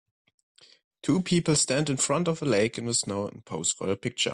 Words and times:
Two 1.03 1.21
people 1.21 1.55
stand 1.55 1.87
in 1.87 1.97
front 1.97 2.27
of 2.27 2.41
a 2.41 2.45
lake 2.45 2.79
in 2.79 2.87
the 2.87 2.93
snow 2.95 3.27
and 3.27 3.45
pose 3.45 3.71
for 3.71 3.87
a 3.87 3.95
picture. 3.95 4.29